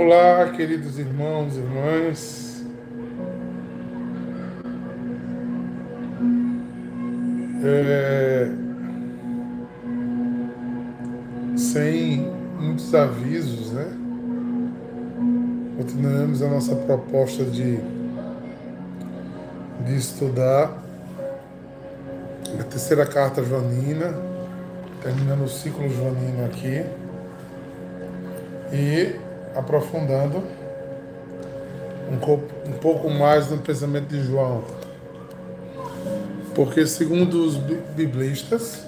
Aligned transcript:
Olá, 0.00 0.48
queridos 0.50 0.96
irmãos 0.96 1.56
e 1.56 1.58
irmãs. 1.58 2.64
É... 7.64 8.48
Sem 11.56 12.30
muitos 12.60 12.94
avisos, 12.94 13.72
né? 13.72 13.86
Continuamos 15.76 16.42
a 16.42 16.48
nossa 16.48 16.76
proposta 16.76 17.44
de, 17.44 17.80
de 19.84 19.96
estudar 19.96 20.80
a 22.60 22.62
terceira 22.62 23.04
carta 23.04 23.42
joanina, 23.42 24.14
terminando 25.02 25.42
o 25.42 25.48
ciclo 25.48 25.88
joanino 25.90 26.44
aqui. 26.44 26.84
E 28.72 29.27
aprofundando 29.58 30.42
um, 32.10 32.72
pouco 32.80 33.10
mais 33.10 33.50
no 33.50 33.58
pensamento 33.58 34.06
de 34.06 34.22
João. 34.22 34.62
Porque, 36.54 36.86
segundo 36.86 37.44
os 37.44 37.56
biblistas, 37.56 38.86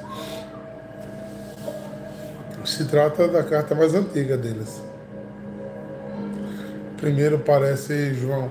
se 2.64 2.84
trata 2.84 3.27
da 3.27 3.42
carta 3.42 3.75
mais 3.75 3.95
antiga 3.95 4.37
deles. 4.37 4.80
Primeiro 6.97 7.41
parece 7.41 8.14
João. 8.14 8.50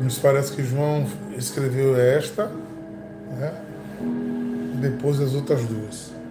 Nos 0.00 0.18
parece 0.18 0.52
que 0.52 0.64
João 0.64 1.06
escreveu 1.36 1.96
esta, 1.96 2.50
né? 3.38 3.52
depois 4.80 5.20
as 5.20 5.34
outras 5.34 5.62
duas. 5.64 6.21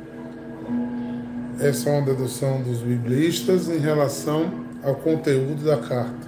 Essa 1.61 1.91
é 1.91 1.93
uma 1.93 2.01
dedução 2.01 2.59
dos 2.63 2.79
biblistas 2.79 3.69
em 3.69 3.77
relação 3.77 4.49
ao 4.83 4.95
conteúdo 4.95 5.63
da 5.63 5.77
carta, 5.77 6.27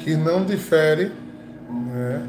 que 0.00 0.14
não 0.14 0.44
difere 0.44 1.10
né, 1.70 2.22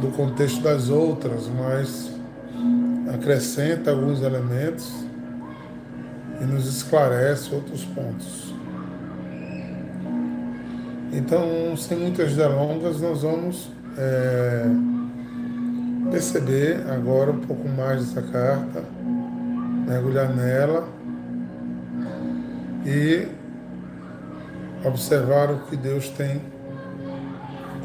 do 0.00 0.08
contexto 0.12 0.62
das 0.62 0.88
outras, 0.88 1.46
mas 1.48 2.10
acrescenta 3.12 3.90
alguns 3.90 4.22
elementos 4.22 4.90
e 6.40 6.44
nos 6.44 6.66
esclarece 6.66 7.54
outros 7.54 7.84
pontos. 7.84 8.54
Então, 11.12 11.76
sem 11.76 11.98
muitas 11.98 12.34
delongas, 12.34 12.98
nós 12.98 13.20
vamos 13.20 13.70
é, 13.98 14.64
perceber 16.10 16.82
agora 16.88 17.30
um 17.30 17.40
pouco 17.40 17.68
mais 17.68 18.06
dessa 18.06 18.22
carta 18.22 18.82
mergulhar 19.88 20.28
nela 20.28 20.86
e 22.84 23.26
observar 24.86 25.50
o 25.50 25.60
que 25.60 25.76
Deus 25.76 26.10
tem 26.10 26.42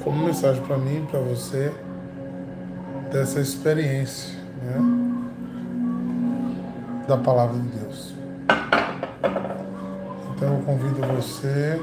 como 0.04 0.26
mensagem 0.26 0.62
para 0.64 0.78
mim, 0.78 1.08
para 1.10 1.22
você, 1.22 1.72
dessa 3.10 3.40
experiência 3.40 4.38
né, 4.62 4.78
da 7.08 7.16
palavra 7.16 7.58
de 7.58 7.68
Deus. 7.70 8.14
Então 10.36 10.58
eu 10.58 10.64
convido 10.66 11.00
você 11.16 11.80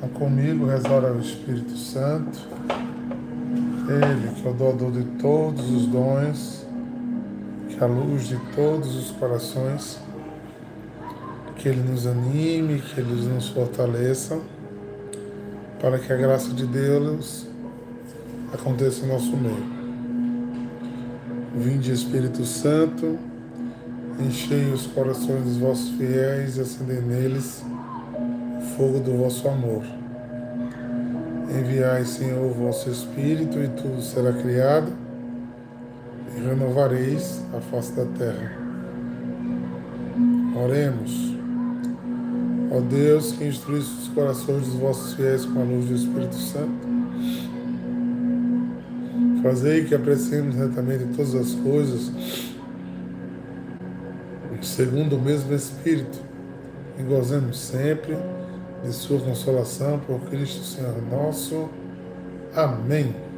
a 0.00 0.08
comigo 0.16 0.66
rezar 0.66 1.04
ao 1.04 1.18
Espírito 1.18 1.76
Santo, 1.76 2.38
Ele 3.88 4.32
que 4.40 4.46
é 4.46 4.50
o 4.50 4.54
doador 4.54 4.92
de 4.92 5.02
todos 5.18 5.68
os 5.68 5.86
dons 5.86 6.69
a 7.80 7.86
luz 7.86 8.28
de 8.28 8.36
todos 8.54 8.94
os 8.94 9.10
corações, 9.12 9.98
que 11.56 11.66
Ele 11.66 11.80
nos 11.80 12.06
anime, 12.06 12.78
que 12.82 13.00
Ele 13.00 13.14
nos 13.26 13.48
fortaleça, 13.48 14.38
para 15.80 15.98
que 15.98 16.12
a 16.12 16.16
graça 16.16 16.52
de 16.52 16.66
Deus 16.66 17.46
aconteça 18.52 19.06
em 19.06 19.08
nosso 19.08 19.34
meio. 19.34 19.80
Vinde 21.56 21.90
Espírito 21.90 22.44
Santo, 22.44 23.18
enchei 24.18 24.70
os 24.72 24.86
corações 24.86 25.42
dos 25.42 25.56
vossos 25.56 25.88
fiéis 25.96 26.58
e 26.58 26.60
acendei 26.60 27.00
neles 27.00 27.64
o 28.58 28.76
fogo 28.76 29.00
do 29.00 29.16
vosso 29.16 29.48
amor. 29.48 29.84
Enviai, 31.48 32.04
Senhor, 32.04 32.44
o 32.44 32.52
vosso 32.52 32.90
Espírito 32.90 33.58
e 33.58 33.68
tudo 33.68 34.02
será 34.02 34.34
criado 34.34 34.99
e 36.36 36.40
renovareis 36.40 37.42
a 37.56 37.60
face 37.60 37.92
da 37.92 38.04
terra. 38.06 38.58
Oremos. 40.56 41.30
Ó 42.72 42.80
Deus, 42.80 43.32
que 43.32 43.44
instruísse 43.44 43.90
os 44.02 44.08
corações 44.08 44.66
dos 44.66 44.74
vossos 44.74 45.14
fiéis 45.14 45.44
com 45.44 45.60
a 45.60 45.64
luz 45.64 45.86
do 45.86 45.94
Espírito 45.94 46.36
Santo, 46.36 46.88
fazei 49.42 49.84
que 49.84 49.94
apreciemos 49.94 50.54
retamente 50.54 51.04
todas 51.16 51.34
as 51.34 51.54
coisas, 51.54 52.12
segundo 54.62 55.16
o 55.16 55.20
mesmo 55.20 55.52
Espírito, 55.54 56.20
e 56.98 57.02
gozemos 57.02 57.58
sempre 57.58 58.16
de 58.84 58.92
Sua 58.92 59.20
consolação 59.20 59.98
por 60.00 60.20
Cristo 60.28 60.62
Senhor 60.62 60.94
nosso. 61.10 61.68
Amém. 62.54 63.29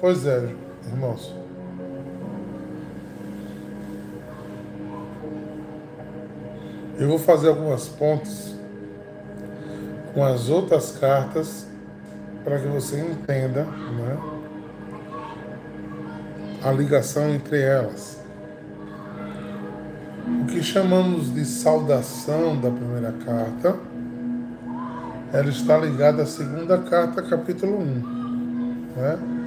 Pois 0.00 0.24
é, 0.24 0.54
irmãos. 0.86 1.34
Eu 6.96 7.08
vou 7.08 7.18
fazer 7.18 7.48
algumas 7.48 7.88
pontes 7.88 8.54
com 10.14 10.24
as 10.24 10.48
outras 10.48 10.96
cartas 10.98 11.66
para 12.44 12.60
que 12.60 12.68
você 12.68 13.00
entenda 13.00 13.64
né, 13.64 14.18
a 16.62 16.70
ligação 16.70 17.28
entre 17.30 17.60
elas. 17.60 18.20
O 20.42 20.46
que 20.46 20.62
chamamos 20.62 21.34
de 21.34 21.44
saudação 21.44 22.60
da 22.60 22.70
primeira 22.70 23.12
carta, 23.24 23.76
ela 25.32 25.48
está 25.48 25.76
ligada 25.76 26.22
à 26.22 26.26
segunda 26.26 26.78
carta, 26.78 27.20
capítulo 27.20 27.80
1. 27.80 27.84
Né? 28.96 29.37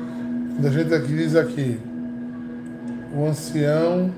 Da 0.62 0.70
gente 0.70 0.94
aqui 0.94 1.08
diz 1.08 1.36
aqui, 1.36 1.82
o 3.16 3.26
ancião, 3.26 4.14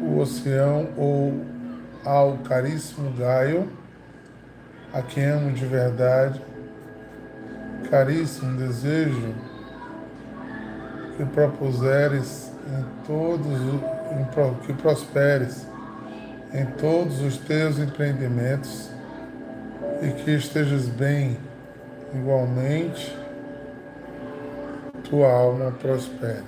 o 0.00 0.20
ancião 0.20 0.88
ou 0.96 1.40
ao 2.04 2.38
caríssimo 2.38 3.12
Gaio, 3.12 3.68
a 4.92 5.00
quem 5.00 5.26
amo 5.26 5.52
de 5.52 5.64
verdade, 5.64 6.42
caríssimo 7.88 8.58
desejo 8.58 9.32
que 11.16 11.24
propuseres 11.26 12.50
em 12.66 13.06
todos, 13.06 13.46
em, 13.46 14.66
que 14.66 14.72
prosperes 14.72 15.68
em 16.52 16.66
todos 16.80 17.20
os 17.20 17.36
teus 17.36 17.78
empreendimentos 17.78 18.90
e 20.02 20.10
que 20.10 20.32
estejas 20.32 20.88
bem 20.88 21.38
igualmente 22.12 23.19
tua 25.10 25.28
alma 25.28 25.72
prospere. 25.72 26.44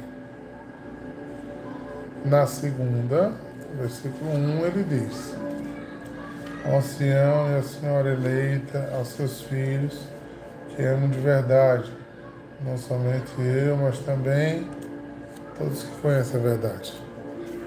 Na 2.25 2.47
segunda, 2.47 3.33
versículo 3.77 4.31
1, 4.31 4.67
ele 4.67 4.85
diz: 4.85 5.35
Ao 6.65 6.79
ancião 6.79 7.51
e 7.51 7.59
a 7.59 7.63
senhora 7.63 8.13
eleita, 8.13 8.89
aos 8.95 9.09
seus 9.09 9.43
filhos, 9.43 10.07
que 10.75 10.83
amam 10.85 11.11
de 11.11 11.19
verdade, 11.19 11.93
não 12.65 12.79
somente 12.79 13.33
eu, 13.39 13.77
mas 13.77 13.99
também 13.99 14.69
todos 15.59 15.83
que 15.83 16.01
conhecem 16.01 16.39
a 16.39 16.43
verdade. 16.43 16.95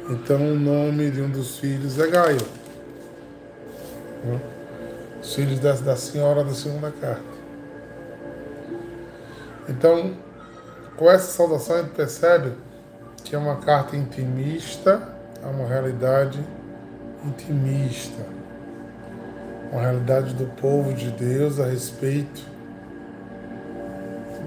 Então, 0.10 0.38
o 0.38 0.56
nome 0.56 1.12
de 1.12 1.22
um 1.22 1.30
dos 1.30 1.60
filhos 1.60 2.00
é 2.00 2.08
Gaio. 2.08 2.38
Os 5.22 5.36
filhos 5.36 5.60
da, 5.60 5.74
da 5.74 5.96
senhora 5.96 6.44
da 6.44 6.54
segunda 6.54 6.92
carta. 6.92 7.36
Então, 9.68 10.16
com 10.98 11.10
essa 11.10 11.32
saudação 11.32 11.78
gente 11.78 11.92
percebe 11.92 12.54
que 13.24 13.36
é 13.36 13.38
uma 13.38 13.58
carta 13.58 13.96
intimista, 13.96 15.02
é 15.44 15.48
uma 15.48 15.68
realidade 15.68 16.40
intimista, 17.26 18.24
uma 19.72 19.82
realidade 19.82 20.34
do 20.36 20.46
povo 20.62 20.94
de 20.94 21.10
Deus 21.12 21.60
a 21.60 21.66
respeito 21.66 22.42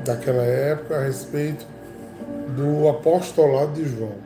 daquela 0.05 0.43
época, 0.43 0.97
a 0.97 1.01
respeito 1.03 1.67
do 2.57 2.89
apostolado 2.89 3.73
de 3.73 3.89
João. 3.89 4.17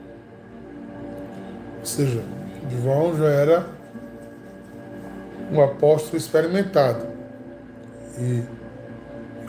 Ou 1.80 1.86
seja, 1.86 2.22
João 2.70 3.16
já 3.16 3.26
era 3.26 3.66
um 5.50 5.60
apóstolo 5.60 6.16
experimentado. 6.16 7.06
E 8.18 8.42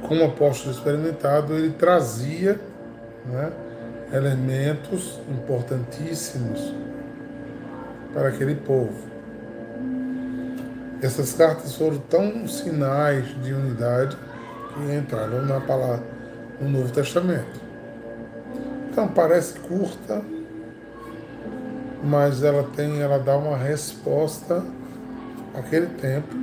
como 0.08 0.24
apóstolo 0.26 0.74
experimentado, 0.74 1.54
ele 1.54 1.72
trazia 1.72 2.60
né, 3.26 3.52
elementos 4.12 5.20
importantíssimos 5.30 6.74
para 8.14 8.30
aquele 8.30 8.56
povo. 8.56 9.12
Essas 11.02 11.34
cartas 11.34 11.76
foram 11.76 11.98
tão 11.98 12.48
sinais 12.48 13.26
de 13.44 13.54
unidade 13.54 14.18
que 14.74 14.96
entraram 14.96 15.42
na 15.46 15.60
palavra 15.60 16.04
no 16.62 16.70
Novo 16.70 16.92
Testamento. 16.94 17.62
Então 18.90 19.08
parece 19.08 19.60
curta, 19.60 20.22
mas 22.04 22.44
ela 22.44 22.64
tem, 22.76 23.02
ela 23.02 23.18
dá 23.18 23.36
uma 23.36 23.58
resposta 23.58 24.64
àquele 25.56 25.88
tempo 25.88 26.36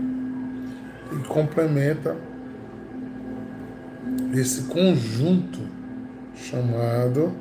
e 1.12 1.26
complementa 1.28 2.16
esse 4.32 4.62
conjunto 4.64 5.58
chamado 6.34 7.32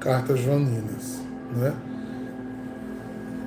cartas 0.00 0.40
joaninas, 0.40 1.20
né? 1.56 1.74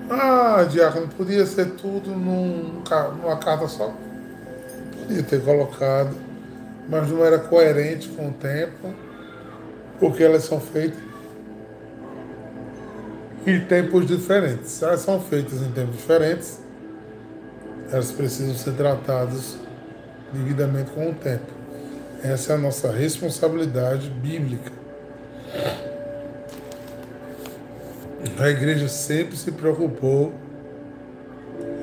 Ah, 0.10 0.64
diácono, 0.70 1.08
podia 1.08 1.46
ser 1.46 1.72
tudo 1.72 2.10
num, 2.10 2.84
numa 3.18 3.38
carta 3.38 3.68
só? 3.68 3.94
Podia 4.98 5.24
ter 5.24 5.42
colocado, 5.42 6.16
mas 6.90 7.10
não 7.10 7.24
era 7.24 7.40
coerente 7.40 8.10
com 8.10 8.28
o 8.28 8.34
tempo, 8.34 8.94
porque 10.00 10.24
elas 10.24 10.44
são 10.44 10.60
feitas 10.60 11.00
em 13.48 13.60
tempos 13.62 14.06
diferentes. 14.06 14.82
Elas 14.82 15.00
são 15.02 15.22
feitas 15.22 15.62
em 15.62 15.72
tempos 15.72 15.96
diferentes, 15.96 16.60
elas 17.90 18.12
precisam 18.12 18.56
ser 18.56 18.74
tratadas 18.74 19.58
devidamente 20.34 20.92
com 20.92 21.10
o 21.10 21.14
tempo. 21.14 21.61
Essa 22.24 22.54
é 22.54 22.56
a 22.56 22.60
nossa 22.60 22.92
responsabilidade 22.92 24.08
bíblica. 24.10 24.72
A 28.40 28.50
igreja 28.50 28.88
sempre 28.88 29.36
se 29.36 29.52
preocupou 29.52 30.32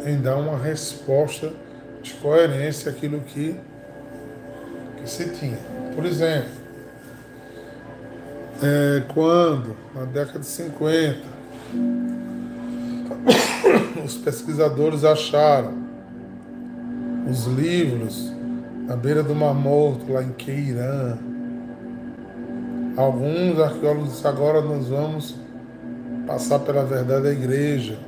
em 0.06 0.20
dar 0.20 0.36
uma 0.36 0.56
resposta 0.56 1.52
de 2.02 2.14
coerência 2.14 2.92
àquilo 2.92 3.20
que, 3.20 3.56
que 4.98 5.10
se 5.10 5.28
tinha. 5.30 5.58
Por 5.96 6.06
exemplo, 6.06 6.50
é, 8.62 9.02
quando, 9.12 9.76
na 9.92 10.04
década 10.04 10.38
de 10.38 10.46
50, 10.46 11.18
os 14.04 14.14
pesquisadores 14.18 15.02
acharam 15.04 15.88
os 17.28 17.44
livros 17.46 18.37
na 18.88 18.96
beira 18.96 19.22
do 19.22 19.34
Mar 19.34 19.52
Morto, 19.52 20.10
lá 20.10 20.22
em 20.22 20.32
Queirã, 20.32 21.18
alguns 22.96 23.60
arqueólogos 23.60 24.24
agora 24.24 24.62
nós 24.62 24.88
vamos 24.88 25.36
passar 26.26 26.60
pela 26.60 26.86
verdade 26.86 27.24
da 27.24 27.30
igreja 27.30 27.98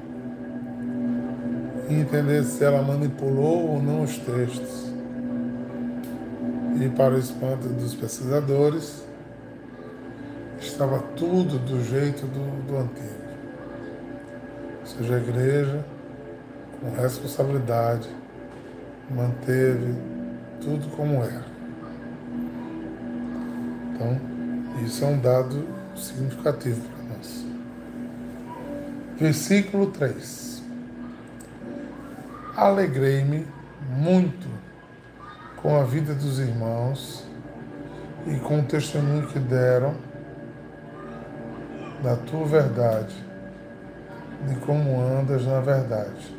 e 1.87 1.94
entender 1.97 2.43
se 2.44 2.65
ela 2.65 2.81
manipulou 2.81 3.73
ou 3.73 3.82
não 3.82 4.05
os 4.05 4.17
textos. 4.17 4.91
E 6.81 6.88
para 6.88 7.15
o 7.15 7.19
espanto 7.19 7.69
dos 7.69 7.94
pesquisadores, 7.94 9.05
estava 10.59 10.99
tudo 11.15 11.59
do 11.59 11.85
jeito 11.85 12.27
do, 12.27 12.67
do 12.67 12.79
antigo. 12.79 13.21
Ou 14.81 14.87
seja, 14.87 15.17
a 15.17 15.19
igreja, 15.19 15.85
com 16.81 17.03
responsabilidade, 17.03 18.09
manteve 19.11 20.19
tudo 20.60 20.88
como 20.96 21.22
era. 21.22 21.44
Então, 23.94 24.20
isso 24.84 25.04
é 25.04 25.08
um 25.08 25.18
dado 25.18 25.66
significativo 25.96 27.00
Versículo 29.20 29.88
3. 29.88 30.62
Alegrei-me 32.56 33.46
muito 33.90 34.48
com 35.56 35.78
a 35.78 35.84
vida 35.84 36.14
dos 36.14 36.38
irmãos 36.38 37.26
e 38.26 38.36
com 38.36 38.60
o 38.60 38.62
testemunho 38.62 39.26
que 39.26 39.38
deram 39.38 39.94
da 42.02 42.16
tua 42.16 42.46
verdade, 42.46 43.14
de 44.48 44.54
como 44.60 44.98
andas 44.98 45.44
na 45.44 45.60
verdade. 45.60 46.34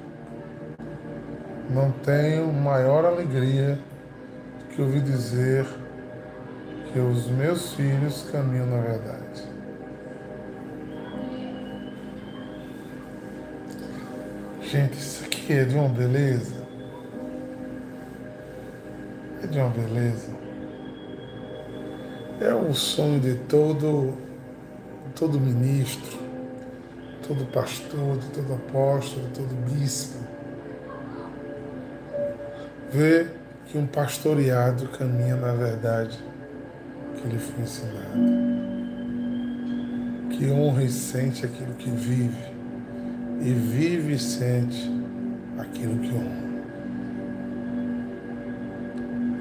Não 1.70 1.92
tenho 1.92 2.52
maior 2.52 3.06
alegria 3.06 3.78
que 4.72 4.82
ouvir 4.82 5.02
dizer 5.02 5.66
que 6.92 7.00
os 7.00 7.28
meus 7.28 7.74
filhos 7.74 8.28
caminham 8.32 8.68
na 8.68 8.82
verdade. 8.82 9.44
Gente, 14.62 14.94
isso 14.94 15.26
aqui 15.26 15.54
é 15.54 15.66
de 15.66 15.76
uma 15.76 15.90
beleza. 15.90 16.56
É 19.44 19.48
de 19.48 19.60
uma 19.60 19.70
beleza. 19.70 20.32
É 22.40 22.56
um 22.56 22.74
sonho 22.74 23.20
de 23.20 23.36
todo, 23.36 24.14
todo 25.16 25.40
ministro, 25.40 26.18
todo 27.28 27.46
pastor, 27.52 28.18
de 28.18 28.30
todo 28.30 28.54
apóstolo, 28.54 29.28
todo 29.34 29.54
bispo. 29.70 30.18
Ver 32.92 33.41
que 33.72 33.78
um 33.78 33.88
pastoreado 33.88 34.86
caminha 34.90 35.38
na 35.38 35.54
verdade 35.54 36.20
que 37.16 37.28
lhe 37.30 37.40
foi 37.40 37.64
ensinado. 37.64 38.20
Que 40.30 40.52
honra 40.52 40.84
e 40.84 40.90
sente 40.90 41.46
aquilo 41.46 41.74
que 41.76 41.90
vive 41.90 42.52
e 43.40 43.54
vive 43.54 44.16
e 44.16 44.20
sente 44.20 44.92
aquilo 45.58 45.98
que 46.00 46.14
honra. 46.14 46.52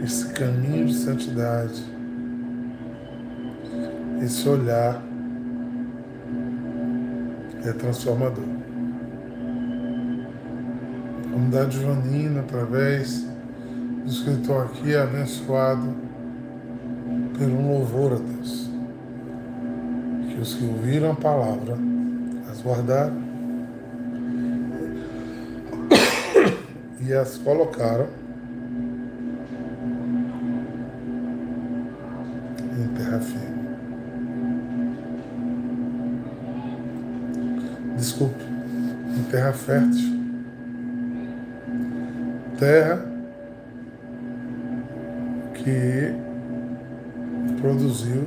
Esse 0.04 0.28
caminho 0.28 0.86
de 0.86 0.94
santidade, 0.94 1.82
esse 4.22 4.48
olhar 4.48 5.02
é 7.64 7.72
transformador. 7.72 8.44
A 11.18 11.32
comunidade 11.32 11.80
joanina, 11.80 12.40
através 12.40 13.29
do 14.04 14.10
escritor 14.10 14.66
aqui, 14.66 14.94
é 14.94 15.02
abençoado 15.02 15.94
pelo 17.38 17.68
louvor 17.68 18.12
a 18.12 18.16
Deus. 18.16 18.70
Que 20.28 20.40
os 20.40 20.54
que 20.54 20.64
ouviram 20.64 21.12
a 21.12 21.14
palavra 21.14 21.76
as 22.50 22.62
guardaram 22.62 23.16
e 27.00 27.12
as 27.12 27.38
colocaram 27.38 28.08
em 32.78 32.88
terra 32.94 33.20
firme. 33.20 33.60
Desculpe, 37.96 38.44
em 39.16 39.22
terra 39.30 39.52
fértil. 39.52 40.20
Terra 42.58 43.09
que 45.62 46.14
produziu 47.60 48.26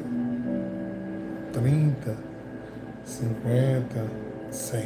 30, 1.52 2.16
50, 3.06 4.06
100. 4.52 4.86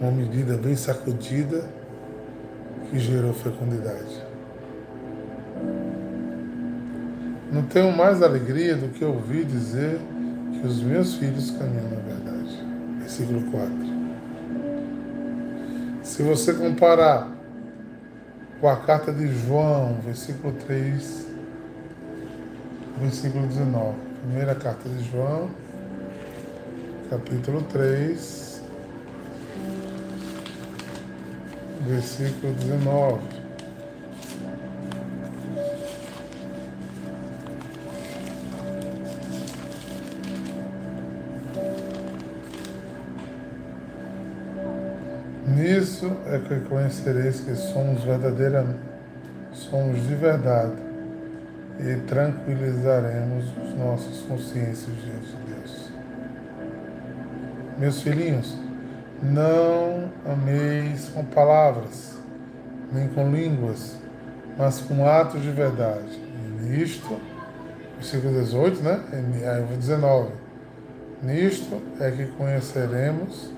Uma 0.00 0.10
medida 0.10 0.56
bem 0.56 0.76
sacudida 0.76 1.64
que 2.90 2.98
gerou 2.98 3.32
fecundidade. 3.32 4.22
Não 7.52 7.62
tenho 7.62 7.96
mais 7.96 8.22
alegria 8.22 8.76
do 8.76 8.88
que 8.88 9.04
ouvir 9.04 9.44
dizer 9.44 10.00
que 10.52 10.66
os 10.66 10.82
meus 10.82 11.14
filhos 11.14 11.50
caminham 11.52 11.88
na 11.88 12.00
verdade. 12.00 12.64
Versículo 12.98 13.42
4. 13.50 13.72
Se 16.02 16.22
você 16.22 16.52
comparar 16.52 17.33
com 18.64 18.70
a 18.70 18.76
carta 18.76 19.12
de 19.12 19.28
João, 19.46 20.00
versículo 20.02 20.54
3, 20.54 21.26
versículo 22.98 23.46
19. 23.46 23.94
Primeira 24.22 24.54
carta 24.54 24.88
de 24.88 25.04
João, 25.10 25.50
capítulo 27.10 27.60
3, 27.64 28.62
versículo 31.86 32.54
19. 32.54 33.43
Nisso 45.46 46.10
é 46.26 46.38
que 46.38 46.60
conhecereis 46.68 47.40
que 47.40 47.54
somos 47.54 48.02
verdadeiramente, 48.02 48.80
somos 49.52 50.02
de 50.06 50.14
verdade, 50.14 50.72
e 51.78 51.96
tranquilizaremos 52.06 53.44
os 53.62 53.74
nossos 53.74 54.22
consciências 54.22 54.96
diante 55.04 55.26
de 55.26 55.54
Deus. 55.54 55.92
Meus 57.78 58.00
filhinhos, 58.00 58.56
não 59.22 60.10
ameis 60.24 61.08
com 61.08 61.24
palavras, 61.24 62.18
nem 62.92 63.08
com 63.08 63.30
línguas, 63.30 63.96
mas 64.56 64.80
com 64.80 65.06
atos 65.06 65.42
de 65.42 65.50
verdade. 65.50 66.18
E 66.18 66.62
nisto, 66.62 67.18
versículo 67.96 68.40
18, 68.40 68.82
né? 68.82 69.00
Aí 69.12 69.76
19. 69.76 70.30
Nisto 71.22 71.82
é 72.00 72.10
que 72.10 72.26
conheceremos 72.26 73.50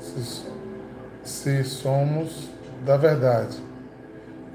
se, 0.00 0.46
se 1.24 1.64
somos 1.64 2.48
da 2.84 2.96
verdade 2.96 3.56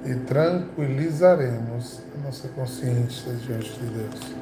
e 0.06 0.16
tranquilizaremos 0.16 2.02
a 2.16 2.26
nossa 2.26 2.48
consciência 2.50 3.34
diante 3.34 3.72
de 3.72 3.86
Deus. 3.88 4.36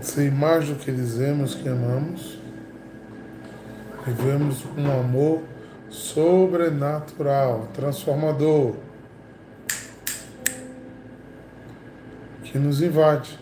Sei 0.00 0.30
mais 0.30 0.68
do 0.68 0.76
que 0.76 0.92
dizemos 0.92 1.54
que 1.54 1.68
amamos, 1.68 2.38
vivemos 4.06 4.64
um 4.76 5.00
amor 5.00 5.42
sobrenatural, 5.88 7.68
transformador, 7.74 8.76
que 12.44 12.58
nos 12.58 12.80
invade, 12.80 13.38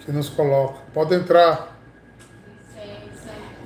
que 0.00 0.12
nos 0.12 0.28
coloca. 0.30 0.80
Pode 0.94 1.14
entrar. 1.14 1.79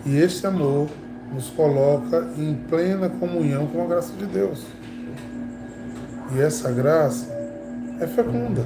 E 0.06 0.18
esse 0.18 0.46
amor 0.46 0.88
nos 1.32 1.48
coloca 1.50 2.28
em 2.36 2.54
plena 2.54 3.08
comunhão 3.08 3.66
com 3.66 3.82
a 3.82 3.86
graça 3.86 4.12
de 4.12 4.26
Deus. 4.26 4.64
E 6.34 6.40
essa 6.40 6.70
graça 6.70 7.26
é 8.00 8.06
fecunda. 8.06 8.64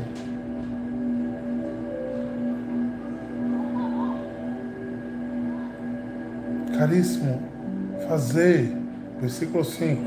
Caríssimo, 6.77 7.43
fazei, 8.09 8.77
versículo 9.21 9.65
5, 9.65 10.01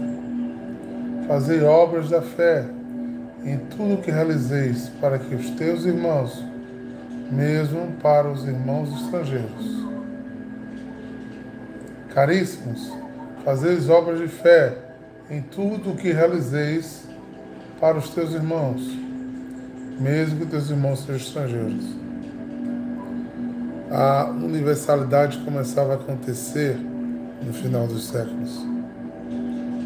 fazei 1.27 1.61
obras 1.63 2.09
da 2.09 2.21
fé 2.21 2.65
em 3.43 3.57
tudo 3.57 4.01
que 4.01 4.11
realizeis 4.11 4.89
para 5.01 5.19
que 5.19 5.35
os 5.35 5.49
teus 5.51 5.85
irmãos, 5.85 6.43
mesmo 7.29 7.91
para 8.01 8.29
os 8.29 8.47
irmãos 8.47 8.89
estrangeiros, 9.01 9.81
Caríssimos, 12.13 12.91
fazeis 13.45 13.89
obras 13.89 14.19
de 14.19 14.27
fé 14.27 14.77
em 15.29 15.41
tudo 15.41 15.91
o 15.91 15.95
que 15.95 16.11
realizeis 16.11 17.05
para 17.79 17.97
os 17.97 18.09
teus 18.09 18.33
irmãos, 18.33 18.81
mesmo 19.97 20.39
que 20.39 20.45
teus 20.47 20.69
irmãos 20.69 20.99
sejam 20.99 21.15
estrangeiros. 21.15 21.85
A 23.89 24.29
universalidade 24.29 25.37
começava 25.39 25.93
a 25.93 25.95
acontecer 25.95 26.77
no 27.41 27.53
final 27.53 27.87
dos 27.87 28.07
séculos. 28.07 28.65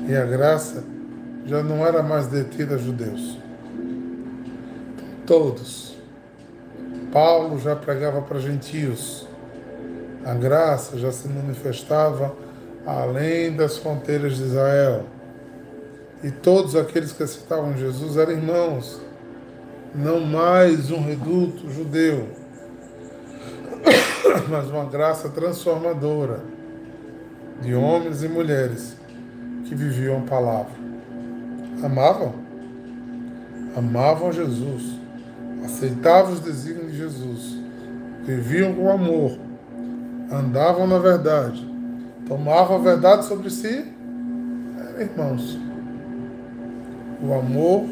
E 0.08 0.15
a 0.15 0.25
graça 0.25 0.84
já 1.46 1.63
não 1.63 1.86
era 1.86 2.01
mais 2.01 2.27
detida 2.27 2.75
a 2.75 2.77
judeus. 2.77 3.38
Todos. 5.25 5.96
Paulo 7.12 7.60
já 7.60 7.75
pregava 7.75 8.22
para 8.22 8.39
gentios 8.39 9.27
a 10.25 10.34
graça 10.34 10.98
já 10.98 11.12
se 11.12 11.27
manifestava 11.27 12.36
além 12.84 13.55
das 13.55 13.77
fronteiras 13.77 14.38
de 14.38 14.44
Israel. 14.44 15.05
E 16.24 16.32
todos 16.32 16.75
aqueles 16.75 17.12
que 17.12 17.22
aceitavam 17.22 17.77
Jesus 17.77 18.17
eram 18.17 18.32
irmãos, 18.32 19.00
não 19.94 20.20
mais 20.22 20.89
um 20.89 21.00
reduto 21.00 21.70
judeu, 21.70 22.27
mas 24.50 24.67
uma 24.67 24.86
graça 24.86 25.29
transformadora 25.29 26.39
de 27.62 27.75
homens 27.75 28.24
e 28.24 28.27
mulheres 28.27 28.98
que 29.65 29.75
viviam 29.75 30.17
a 30.17 30.22
palavra. 30.22 30.74
Amavam? 31.84 32.34
Amavam 33.77 34.32
Jesus, 34.32 35.00
aceitavam 35.63 36.34
os 36.34 36.39
desígnios 36.39 36.91
de 36.91 36.98
Jesus, 36.98 37.60
viviam 38.25 38.74
com 38.74 38.89
amor 38.89 39.45
andavam 40.36 40.86
na 40.86 41.00
verdade, 41.00 41.65
tomavam 42.27 42.77
a 42.77 42.80
verdade 42.80 43.25
sobre 43.25 43.50
si, 43.50 43.86
eram 44.80 45.01
irmãos. 45.01 45.58
O 47.24 47.34
amor 47.34 47.86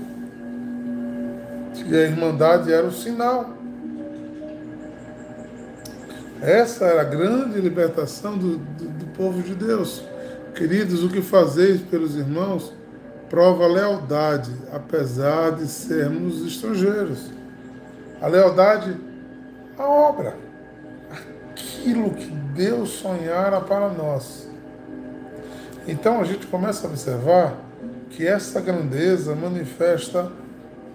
e 1.86 1.96
a 1.96 2.02
irmandade 2.02 2.72
era 2.72 2.86
o 2.86 2.92
sinal. 2.92 3.58
Essa 6.42 6.86
era 6.86 7.02
a 7.02 7.06
grande 7.06 7.62
libertação 7.62 8.38
do, 8.38 8.58
do, 8.58 8.86
do 8.86 9.06
povo 9.18 9.42
de 9.42 9.56
Deus. 9.56 10.04
Queridos, 10.54 11.04
o 11.04 11.10
que 11.10 11.22
fazeis 11.22 11.82
pelos 11.82 12.16
irmãos 12.16 12.74
prova 13.30 13.66
lealdade, 13.66 14.52
apesar 14.72 15.52
de 15.52 15.68
sermos 15.68 16.46
estrangeiros. 16.46 17.32
A 18.22 18.28
lealdade 18.28 18.96
à 19.78 19.88
obra 19.88 20.36
aquilo 21.84 22.12
que 22.12 22.28
Deus 22.28 22.92
sonhara 22.92 23.60
para 23.60 23.90
nós. 23.90 24.48
Então 25.86 26.22
a 26.22 26.24
gente 26.24 26.48
começa 26.48 26.88
a 26.88 26.90
observar 26.90 27.58
que 28.10 28.26
essa 28.26 28.62
grandeza 28.62 29.36
manifesta 29.36 30.32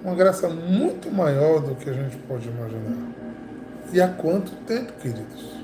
uma 0.03 0.15
graça 0.15 0.49
muito 0.49 1.11
maior 1.11 1.61
do 1.61 1.75
que 1.75 1.91
a 1.91 1.93
gente 1.93 2.17
pode 2.19 2.49
imaginar. 2.49 2.97
E 3.93 4.01
há 4.01 4.09
quanto 4.09 4.53
tempo, 4.65 4.93
queridos? 4.95 5.59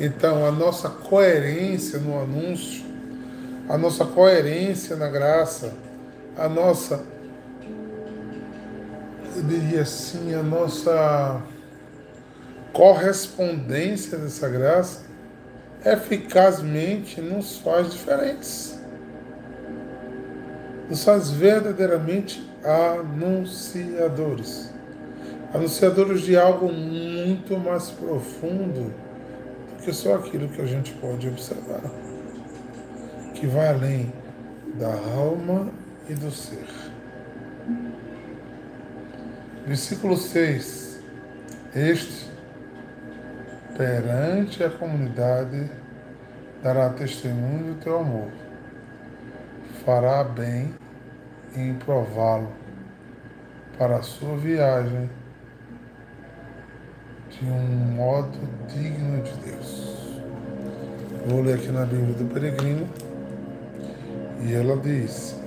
Então, 0.00 0.46
a 0.46 0.52
nossa 0.52 0.88
coerência 0.88 1.98
no 1.98 2.20
anúncio, 2.20 2.84
a 3.68 3.76
nossa 3.76 4.04
coerência 4.04 4.94
na 4.94 5.08
graça, 5.08 5.74
a 6.36 6.48
nossa, 6.48 7.02
eu 9.34 9.42
diria 9.42 9.82
assim, 9.82 10.34
a 10.34 10.42
nossa 10.42 11.42
correspondência 12.78 14.16
dessa 14.16 14.48
graça 14.48 15.02
eficazmente 15.84 17.20
nos 17.20 17.58
faz 17.58 17.92
diferentes. 17.92 18.78
Nos 20.88 21.02
faz 21.02 21.28
verdadeiramente 21.28 22.48
anunciadores. 22.62 24.72
Anunciadores 25.52 26.20
de 26.20 26.36
algo 26.36 26.72
muito 26.72 27.58
mais 27.58 27.90
profundo 27.90 28.94
do 29.76 29.82
que 29.82 29.92
só 29.92 30.14
aquilo 30.14 30.48
que 30.48 30.62
a 30.62 30.66
gente 30.66 30.94
pode 30.94 31.26
observar. 31.26 31.82
Que 33.34 33.48
vai 33.48 33.70
além 33.70 34.12
da 34.74 34.94
alma 35.16 35.68
e 36.08 36.14
do 36.14 36.30
ser. 36.30 36.64
Versículo 39.66 40.16
6. 40.16 41.00
Este 41.74 42.37
perante 43.78 44.64
a 44.64 44.68
comunidade 44.68 45.70
dará 46.64 46.90
testemunho 46.90 47.74
do 47.74 47.80
teu 47.80 48.00
amor. 48.00 48.28
Fará 49.84 50.24
bem 50.24 50.74
em 51.54 51.74
prová-lo 51.74 52.48
para 53.78 53.98
a 53.98 54.02
sua 54.02 54.36
viagem 54.36 55.08
de 57.30 57.44
um 57.44 57.94
modo 57.94 58.36
digno 58.66 59.22
de 59.22 59.32
Deus. 59.48 60.20
Vou 61.28 61.40
ler 61.40 61.54
aqui 61.54 61.68
na 61.68 61.86
Bíblia 61.86 62.14
do 62.14 62.34
Peregrino 62.34 62.88
e 64.42 64.54
ela 64.54 64.76
diz: 64.76 65.38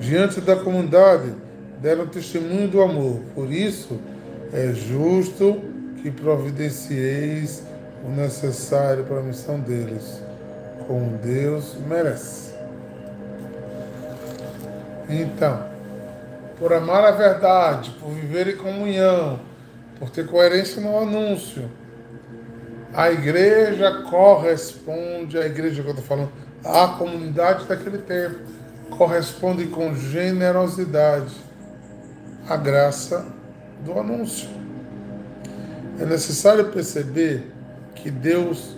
Diante 0.00 0.42
da 0.42 0.56
comunidade 0.56 1.32
deram 1.80 2.06
testemunho 2.06 2.68
do 2.68 2.82
amor, 2.82 3.22
por 3.34 3.50
isso 3.50 3.98
é 4.54 4.72
justo 4.72 5.60
que 6.00 6.12
providencieis 6.12 7.64
o 8.04 8.08
necessário 8.08 9.02
para 9.02 9.18
a 9.18 9.22
missão 9.22 9.58
deles, 9.58 10.22
como 10.86 11.18
Deus 11.18 11.74
merece. 11.88 12.54
Então, 15.08 15.66
por 16.56 16.72
amar 16.72 17.04
a 17.04 17.10
verdade, 17.10 17.90
por 17.98 18.10
viver 18.10 18.46
em 18.46 18.56
comunhão, 18.56 19.40
por 19.98 20.08
ter 20.08 20.24
coerência 20.24 20.80
no 20.80 20.98
anúncio, 20.98 21.68
a 22.92 23.10
igreja 23.10 24.04
corresponde, 24.08 25.36
a 25.36 25.46
igreja 25.46 25.82
que 25.82 25.88
eu 25.88 25.94
estou 25.94 26.06
falando, 26.06 26.30
a 26.64 26.88
comunidade 26.96 27.66
daquele 27.66 27.98
tempo, 27.98 28.38
corresponde 28.90 29.66
com 29.66 29.96
generosidade 29.96 31.34
à 32.48 32.56
graça 32.56 33.26
do 33.84 33.98
anúncio. 33.98 34.48
É 35.98 36.04
necessário 36.04 36.70
perceber 36.72 37.52
que 37.94 38.10
Deus 38.10 38.76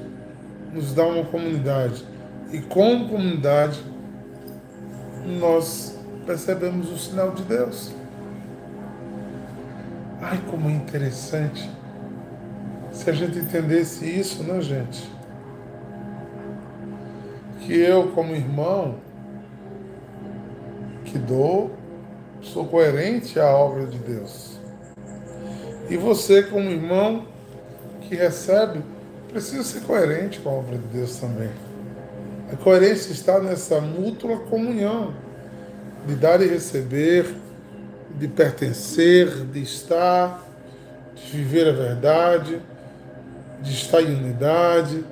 nos 0.72 0.92
dá 0.92 1.06
uma 1.06 1.24
comunidade 1.24 2.04
E 2.52 2.60
como 2.60 3.08
comunidade, 3.08 3.82
nós 5.40 5.98
percebemos 6.24 6.90
o 6.90 6.96
sinal 6.96 7.32
de 7.32 7.42
Deus. 7.42 7.92
Ai, 10.20 10.40
como 10.48 10.68
é 10.68 10.72
interessante 10.72 11.68
se 12.92 13.10
a 13.10 13.12
gente 13.12 13.38
entendesse 13.38 14.06
isso, 14.06 14.42
né, 14.42 14.60
gente? 14.60 15.10
Que 17.60 17.74
eu, 17.74 18.12
como 18.12 18.34
irmão, 18.34 18.96
que 21.04 21.18
dou, 21.18 21.72
sou 22.40 22.64
coerente 22.66 23.38
à 23.38 23.50
obra 23.50 23.86
de 23.86 23.98
Deus. 23.98 24.55
E 25.88 25.96
você, 25.96 26.42
como 26.42 26.68
irmão 26.70 27.26
que 28.02 28.14
recebe, 28.14 28.82
precisa 29.28 29.62
ser 29.62 29.80
coerente 29.82 30.40
com 30.40 30.48
a 30.48 30.52
obra 30.52 30.76
de 30.78 30.86
Deus 30.88 31.16
também. 31.16 31.50
A 32.52 32.56
coerência 32.56 33.12
está 33.12 33.40
nessa 33.40 33.80
mútua 33.80 34.38
comunhão 34.38 35.12
de 36.06 36.14
dar 36.14 36.40
e 36.40 36.46
receber, 36.46 37.26
de 38.18 38.28
pertencer, 38.28 39.28
de 39.46 39.62
estar, 39.62 40.44
de 41.14 41.36
viver 41.36 41.68
a 41.68 41.72
verdade, 41.72 42.60
de 43.60 43.72
estar 43.72 44.00
em 44.00 44.14
unidade, 44.14 45.04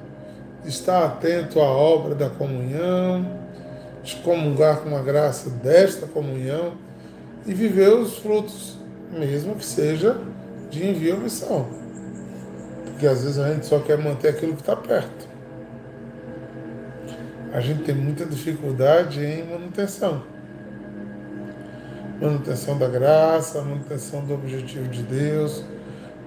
de 0.63 0.69
estar 0.69 1.05
atento 1.05 1.61
à 1.61 1.67
obra 1.67 2.15
da 2.15 2.31
comunhão, 2.31 3.41
de 4.03 4.17
comungar 4.17 4.81
com 4.81 4.97
a 4.97 5.03
graça 5.03 5.51
desta 5.51 6.07
comunhão 6.07 6.75
e 7.47 7.53
viver 7.53 7.93
os 7.93 8.19
frutos, 8.19 8.79
mesmo 9.11 9.57
que 9.57 9.65
seja 9.65 10.17
de 10.71 10.87
envio 10.87 11.15
ou 11.15 11.21
missão. 11.21 11.67
Porque 12.85 13.07
às 13.07 13.23
vezes 13.23 13.39
a 13.39 13.53
gente 13.53 13.67
só 13.67 13.79
quer 13.79 13.99
manter 13.99 14.29
aquilo 14.29 14.55
que 14.55 14.61
está 14.61 14.77
perto. 14.77 15.29
A 17.53 17.61
gente 17.61 17.85
tem 17.85 17.95
muita 17.95 18.25
dificuldade 18.25 19.25
em 19.25 19.49
manutenção 19.49 20.35
manutenção 22.21 22.79
da 22.79 22.89
graça, 22.89 23.61
manutenção 23.63 24.25
do 24.25 24.35
objetivo 24.35 24.89
de 24.89 25.03
Deus, 25.03 25.65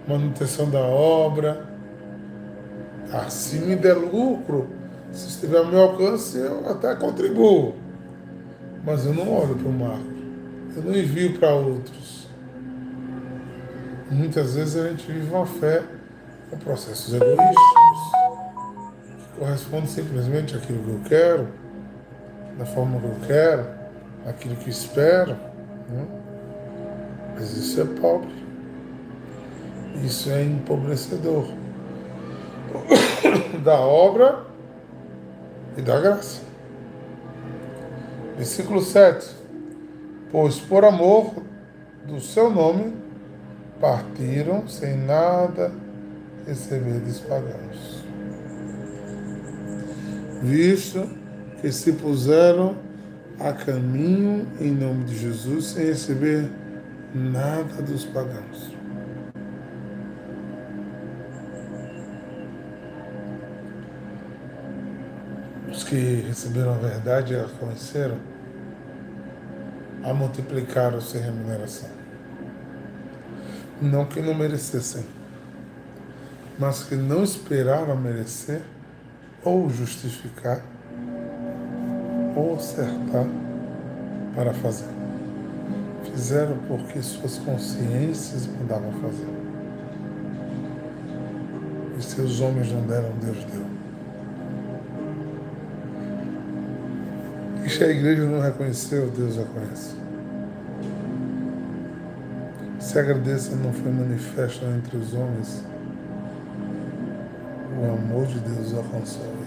manutenção 0.08 0.70
da 0.70 0.79
obra. 0.79 1.65
Ah, 3.12 3.29
se 3.29 3.58
me 3.58 3.75
der 3.75 3.96
lucro, 3.96 4.67
se 5.12 5.29
estiver 5.29 5.58
ao 5.58 5.65
meu 5.65 5.82
alcance, 5.82 6.38
eu 6.38 6.70
até 6.70 6.94
contribuo. 6.96 7.75
Mas 8.86 9.06
eu 9.06 9.13
não 9.13 9.34
olho 9.34 9.56
para 9.56 9.67
o 9.67 9.74
marco, 9.74 10.06
eu 10.75 10.84
não 10.84 10.96
envio 10.96 11.38
para 11.39 11.53
outros. 11.53 12.17
Muitas 14.10 14.56
vezes 14.56 14.78
a 14.78 14.88
gente 14.88 15.06
vive 15.12 15.30
uma 15.30 15.46
fé 15.46 15.84
com 16.50 16.58
processos 16.60 17.14
egoísticos, 17.14 17.58
que 19.20 19.40
corresponde 19.40 19.90
simplesmente 19.90 20.56
àquilo 20.56 20.82
que 20.82 20.90
eu 20.90 21.02
quero, 21.10 21.48
da 22.58 22.66
forma 22.66 23.00
que 23.02 23.06
eu 23.06 23.18
quero, 23.28 23.68
aquilo 24.26 24.56
que 24.56 24.70
espero. 24.70 25.32
Né? 25.90 26.06
Mas 27.36 27.52
isso 27.58 27.82
é 27.82 27.86
pobre. 28.00 28.34
Isso 30.02 30.30
é 30.30 30.42
empobrecedor 30.42 31.46
da 33.62 33.78
obra 33.80 34.46
e 35.76 35.82
da 35.82 36.00
graça. 36.00 36.42
Versículo 38.38 38.82
7. 38.82 39.36
Pois 40.32 40.60
por 40.60 40.86
amor 40.86 41.34
do 42.06 42.22
seu 42.22 42.50
nome 42.50 43.07
partiram 43.80 44.68
sem 44.68 44.98
nada 44.98 45.72
receber 46.46 47.00
dos 47.00 47.20
pagãos. 47.20 48.04
Visto 50.42 51.08
que 51.62 51.72
se 51.72 51.94
puseram 51.94 52.76
a 53.40 53.52
caminho 53.52 54.48
em 54.60 54.72
nome 54.72 55.06
de 55.06 55.18
Jesus 55.18 55.68
sem 55.68 55.86
receber 55.86 56.50
nada 57.13 57.82
dos 57.82 58.06
pagãos. 58.06 58.72
Os 65.72 65.84
que 65.84 66.24
receberam 66.28 66.74
a 66.74 66.78
verdade 66.78 67.36
a 67.36 67.46
conheceram, 67.60 68.18
a 70.04 70.13
multiplicaram 70.13 71.02
sem 71.02 71.22
remuneração. 71.22 71.97
Não 73.82 74.06
que 74.06 74.22
não 74.22 74.34
merecessem, 74.34 75.06
mas 76.58 76.84
que 76.84 76.96
não 76.96 77.24
esperaram 77.24 77.96
merecer 77.96 78.62
ou 79.44 79.70
justificar 79.70 80.62
ou 82.36 82.56
acertar 82.56 83.28
para 84.36 84.54
fazer. 84.54 84.88
Fizeram 86.04 86.58
porque 86.68 87.02
suas 87.02 87.38
consciências 87.38 88.48
mandavam 88.48 88.92
fazer. 88.94 89.28
E 91.98 92.02
seus 92.04 92.40
homens 92.40 92.72
não 92.72 92.82
deram, 92.82 93.12
Deus 93.22 93.44
deu. 93.46 93.66
E 97.66 97.70
se 97.70 97.84
a 97.84 97.90
igreja 97.90 98.26
não 98.26 98.40
reconheceu, 98.40 99.10
Deus 99.10 99.36
já 99.36 99.44
conhece. 99.44 99.96
Se 102.80 103.00
a 103.00 103.02
grandeza 103.02 103.56
não 103.56 103.74
foi 103.74 103.92
manifesta 103.92 104.66
entre 104.66 104.98
os 104.98 105.13
homens, 105.13 105.63
o 107.80 107.92
amor 107.92 108.26
de 108.28 108.40
Deus 108.40 108.74
alcançou 108.74 109.38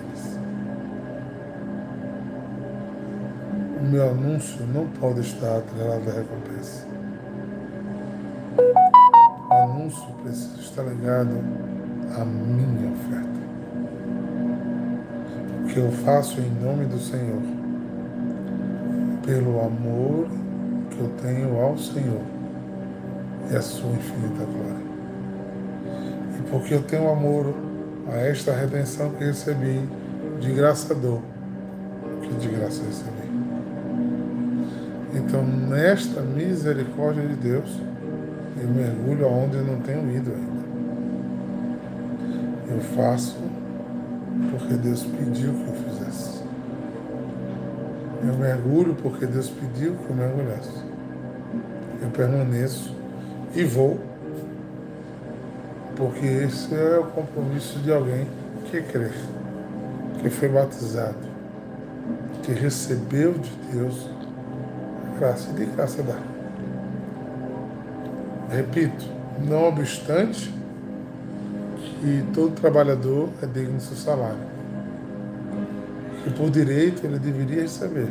o 3.80 3.84
meu 3.84 4.10
anúncio 4.10 4.66
não 4.66 4.86
pode 4.86 5.20
estar 5.20 5.56
atrelado 5.56 6.10
à 6.10 6.12
recompensa. 6.12 6.86
O 9.50 9.54
anúncio 9.54 10.06
precisa 10.22 10.60
estar 10.60 10.82
ligado 10.82 11.38
à 12.14 12.24
minha 12.24 12.92
oferta. 12.92 13.40
O 15.62 15.66
que 15.66 15.78
eu 15.78 15.90
faço 16.04 16.40
em 16.40 16.50
nome 16.62 16.84
do 16.84 16.98
Senhor, 16.98 17.40
pelo 19.24 19.60
amor 19.60 20.28
que 20.90 21.00
eu 21.00 21.08
tenho 21.22 21.58
ao 21.58 21.78
Senhor 21.78 22.39
e 23.50 23.56
a 23.56 23.62
sua 23.62 23.90
infinita 23.90 24.44
glória. 24.44 24.90
E 26.38 26.50
porque 26.50 26.74
eu 26.74 26.82
tenho 26.82 27.10
amor 27.10 27.54
a 28.08 28.16
esta 28.16 28.52
redenção 28.52 29.10
que 29.10 29.24
recebi, 29.24 29.88
de 30.40 30.52
graça 30.52 30.94
dou, 30.94 31.22
que 32.22 32.32
de 32.34 32.48
graça 32.48 32.82
recebi. 32.84 33.20
Então, 35.14 35.44
nesta 35.44 36.20
misericórdia 36.20 37.26
de 37.26 37.34
Deus, 37.34 37.78
eu 38.60 38.68
mergulho 38.68 39.26
aonde 39.26 39.56
eu 39.56 39.64
não 39.64 39.80
tenho 39.80 40.08
ido 40.14 40.30
ainda. 40.30 40.60
Eu 42.70 42.80
faço 42.80 43.36
porque 44.50 44.74
Deus 44.74 45.02
pediu 45.02 45.52
que 45.52 45.66
eu 45.68 45.74
fizesse. 45.74 46.40
Eu 48.22 48.36
mergulho 48.38 48.94
porque 49.02 49.26
Deus 49.26 49.50
pediu 49.50 49.94
que 49.94 50.10
eu 50.10 50.16
mergulhasse. 50.16 50.84
Eu 52.02 52.10
permaneço 52.10 52.99
e 53.54 53.64
vou, 53.64 53.98
porque 55.96 56.24
esse 56.24 56.74
é 56.74 56.98
o 56.98 57.04
compromisso 57.04 57.78
de 57.80 57.92
alguém 57.92 58.26
que 58.70 58.80
crê, 58.82 59.10
que 60.20 60.30
foi 60.30 60.48
batizado, 60.48 61.18
que 62.42 62.52
recebeu 62.52 63.32
de 63.34 63.50
Deus 63.72 64.08
graça, 65.18 65.52
de 65.52 65.66
graça 65.66 66.02
dá. 66.02 66.16
Repito, 68.50 69.04
não 69.46 69.68
obstante 69.68 70.52
que 72.00 72.24
todo 72.32 72.52
trabalhador 72.52 73.28
é 73.42 73.46
digno 73.46 73.76
do 73.76 73.82
seu 73.82 73.96
salário. 73.96 74.50
Que 76.24 76.30
por 76.30 76.50
direito 76.50 77.04
ele 77.04 77.18
deveria 77.18 77.62
receber. 77.62 78.08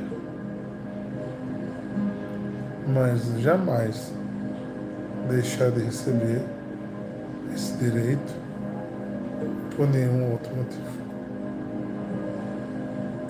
Mas 2.88 3.42
jamais 3.42 4.14
deixar 5.30 5.72
de 5.72 5.82
receber 5.82 6.42
esse 7.54 7.74
direito 7.78 8.34
por 9.76 9.88
nenhum 9.88 10.32
outro 10.32 10.56
motivo. 10.56 11.00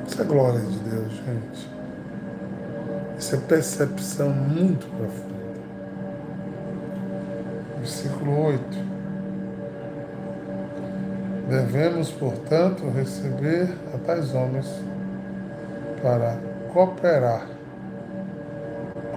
Isso 0.07 0.21
é 0.21 0.25
glória 0.25 0.59
de 0.59 0.79
Deus, 0.79 1.11
gente. 1.11 1.69
Essa 3.17 3.35
é 3.35 3.39
percepção 3.39 4.29
muito 4.29 4.87
profunda. 4.87 5.39
Versículo 7.77 8.45
8. 8.45 8.89
Devemos, 11.49 12.11
portanto, 12.11 12.89
receber 12.89 13.69
a 13.93 13.97
tais 13.97 14.33
homens 14.33 14.67
para 16.01 16.37
cooperar 16.71 17.47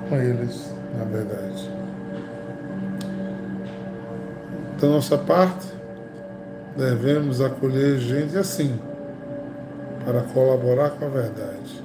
com 0.08 0.16
eles 0.16 0.72
na 0.98 1.04
verdade. 1.04 1.81
Da 4.82 4.88
nossa 4.88 5.16
parte, 5.16 5.68
devemos 6.76 7.40
acolher 7.40 7.98
gente 7.98 8.36
assim, 8.36 8.76
para 10.04 10.22
colaborar 10.22 10.90
com 10.90 11.04
a 11.04 11.08
verdade. 11.08 11.84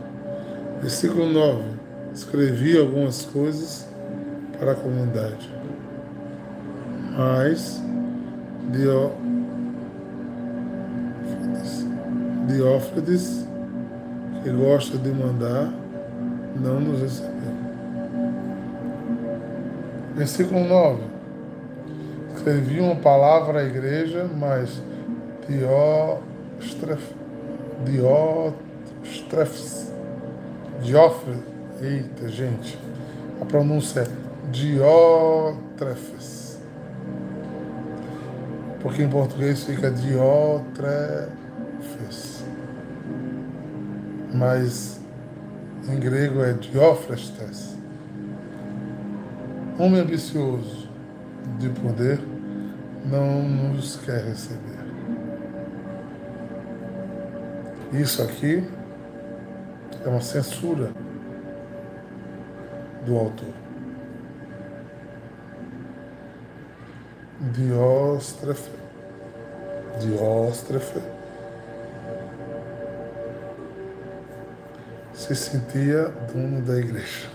Versículo 0.82 1.28
9. 1.28 1.64
Escrevi 2.12 2.76
algumas 2.76 3.22
coisas 3.22 3.88
para 4.58 4.72
a 4.72 4.76
comunidade. 4.76 5.48
Mas 7.16 7.80
Dió, 8.72 9.12
Diófredes, 12.48 13.48
que 14.42 14.50
gosta 14.50 14.98
de 14.98 15.12
mandar, 15.12 15.72
não 16.60 16.80
nos 16.80 17.00
recebeu. 17.00 17.54
Versículo 20.16 20.64
9. 20.64 21.17
Escrevi 22.48 22.80
uma 22.80 22.96
palavra 22.96 23.60
à 23.60 23.64
igreja, 23.66 24.26
mas 24.34 24.82
Dióstrefes, 25.50 27.14
Dióstrefes, 29.04 29.92
Diófredes, 30.82 31.44
eita 31.82 32.30
gente, 32.30 32.80
a 33.42 33.46
pronúncia 33.46 34.00
é 34.00 34.08
Diótrefes. 34.50 35.58
Porque 38.80 39.04
em 39.04 39.10
português 39.10 39.66
fica 39.66 39.92
Diótrefes. 39.92 41.28
Mas 44.34 45.02
em 45.90 46.00
grego 46.00 46.42
é 46.46 46.54
Diófrestes. 46.54 47.76
Homem 49.78 50.00
ambicioso 50.00 50.88
de 51.60 51.68
poder 51.72 52.37
não 53.10 53.48
nos 53.48 53.98
quer 53.98 54.24
receber. 54.24 54.78
Isso 57.94 58.22
aqui 58.22 58.68
é 60.04 60.10
uma 60.10 60.22
censura 60.22 60.92
do 63.06 63.18
autor. 63.18 63.54
Dióstrefe. 67.54 68.72
Dióstrefe 70.02 71.02
se 75.14 75.36
sentia 75.36 76.10
dono 76.34 76.62
da 76.62 76.78
igreja. 76.78 77.30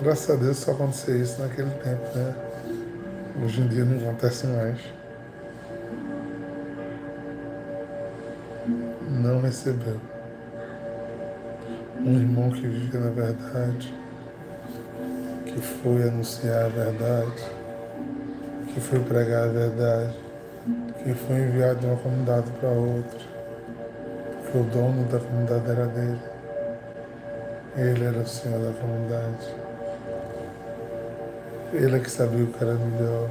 Graças 0.00 0.30
a 0.30 0.36
Deus 0.36 0.56
só 0.56 0.72
acontecia 0.72 1.16
isso 1.16 1.40
naquele 1.40 1.70
tempo, 1.70 2.18
né? 2.18 2.51
Hoje 3.44 3.60
em 3.60 3.66
dia 3.66 3.84
não 3.84 3.96
acontece 3.96 4.46
mais. 4.46 4.78
Não 9.10 9.40
recebeu. 9.40 10.00
Um 12.04 12.20
irmão 12.20 12.50
que 12.52 12.60
vivia 12.60 13.00
na 13.00 13.10
verdade, 13.10 13.92
que 15.44 15.60
foi 15.60 16.04
anunciar 16.04 16.66
a 16.66 16.68
verdade, 16.68 17.42
que 18.72 18.80
foi 18.80 19.00
pregar 19.00 19.48
a 19.48 19.52
verdade, 19.52 20.14
que 21.02 21.12
foi 21.12 21.36
enviado 21.40 21.80
de 21.80 21.86
uma 21.86 21.96
comunidade 21.96 22.48
para 22.52 22.68
outra, 22.68 23.20
que 24.52 24.56
o 24.56 24.62
dono 24.62 25.04
da 25.08 25.18
comunidade 25.18 25.68
era 25.68 25.86
dele. 25.86 26.20
Ele 27.76 28.04
era 28.04 28.18
o 28.18 28.26
senhor 28.26 28.60
da 28.60 28.72
comunidade. 28.78 29.61
Ele 31.72 31.96
é 31.96 32.00
que 32.00 32.10
sabia 32.10 32.44
o 32.44 32.48
que 32.48 32.62
era 32.62 32.74
melhor. 32.74 33.30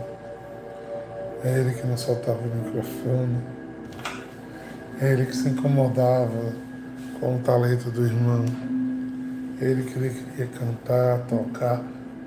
É 1.44 1.60
ele 1.60 1.74
que 1.76 1.86
não 1.86 1.96
soltava 1.96 2.40
o 2.40 2.56
microfone. 2.56 3.38
É 5.00 5.14
ele 5.14 5.28
que 5.28 5.36
se 5.36 5.50
incomodava 5.50 6.52
com 7.20 7.36
o 7.36 7.40
talento 7.40 7.92
do 7.92 8.04
irmão. 8.04 8.44
É 9.62 9.66
ele 9.66 9.84
que 9.84 9.94
queria 9.94 10.48
cantar, 10.48 11.20
tocar, 11.28 11.84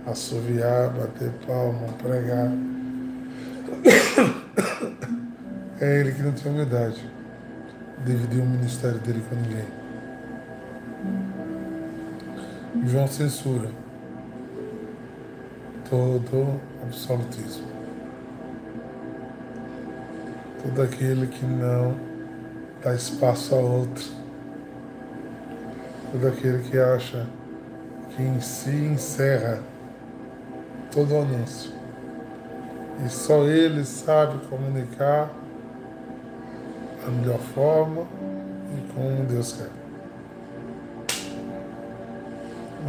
assoviar, 0.07 0.91
bater 0.91 1.33
palma, 1.47 1.89
pregar. 2.01 2.53
É 5.81 6.01
ele 6.01 6.13
que 6.13 6.23
não 6.23 6.31
tinha 6.31 6.53
humildade. 6.53 7.11
Dividir 8.07 8.41
o 8.41 8.47
ministério 8.47 9.01
dele 9.01 9.23
com 9.29 9.35
ninguém. 9.35 9.67
João 12.87 13.09
censura 13.09 13.84
todo 15.95 16.61
absolutismo. 16.83 17.69
Todo 20.61 20.83
aquele 20.83 21.29
que 21.29 21.47
não 21.47 21.95
dá 22.83 22.95
espaço 22.95 23.55
a 23.55 23.59
outro. 23.59 24.05
Todo 26.11 26.27
aquele 26.27 26.65
que 26.65 26.79
acha 26.79 27.27
que 28.11 28.23
em 28.23 28.41
si 28.41 28.71
encerra 28.71 29.63
todo 30.91 31.15
o 31.15 31.23
anúncio. 31.23 31.73
E 33.05 33.09
só 33.09 33.45
ele 33.45 33.85
sabe 33.85 34.45
comunicar 34.49 35.31
da 37.05 37.11
melhor 37.11 37.39
forma 37.39 38.03
e 38.73 38.93
como 38.93 39.25
Deus 39.27 39.53
quer. 39.53 39.71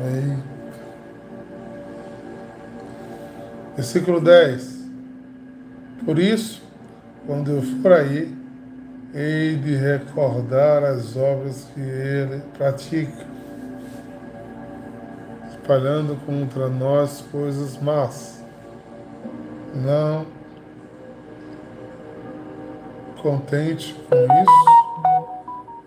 Aí 0.04 0.55
Versículo 3.76 4.22
10. 4.22 4.86
Por 6.06 6.18
isso, 6.18 6.62
quando 7.28 7.52
eu 7.52 7.62
for 7.62 7.92
aí, 7.92 8.34
hei 9.14 9.58
de 9.58 9.76
recordar 9.76 10.84
as 10.84 11.18
obras 11.18 11.68
que 11.74 11.82
ele 11.82 12.42
pratica, 12.58 13.26
espalhando 15.52 16.16
contra 16.26 16.70
nós 16.70 17.24
coisas 17.32 17.78
más. 17.82 18.44
Não 19.74 20.26
contente 23.22 23.94
com 24.08 24.16
isso, 24.16 24.76